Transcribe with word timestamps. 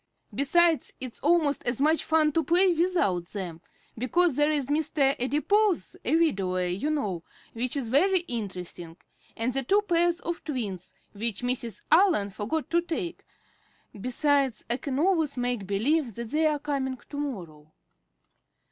Besides, 0.33 0.91
it's 0.99 1.19
almost 1.19 1.63
as 1.67 1.79
much 1.79 2.03
fun 2.03 2.31
to 2.31 2.43
play 2.43 2.73
without 2.73 3.23
them, 3.25 3.61
because 3.95 4.35
there 4.35 4.49
is 4.49 4.65
Mr. 4.65 5.15
Adipose, 5.23 5.95
a 6.03 6.15
widower, 6.15 6.65
you 6.65 6.89
know, 6.89 7.23
which 7.53 7.75
is 7.77 7.89
very 7.89 8.21
interesting, 8.21 8.97
and 9.37 9.53
the 9.53 9.61
two 9.61 9.83
pairs 9.83 10.19
of 10.21 10.43
twins, 10.43 10.95
which 11.11 11.43
Mrs. 11.43 11.83
Allen 11.91 12.31
forgot 12.31 12.71
to 12.71 12.81
take. 12.81 13.23
Besides, 13.93 14.65
I 14.71 14.77
can 14.77 14.97
always 14.97 15.37
make 15.37 15.67
believe 15.67 16.15
that 16.15 16.31
they 16.31 16.47
are 16.47 16.57
coming 16.57 16.97
to 17.07 17.17
morrow." 17.17 17.71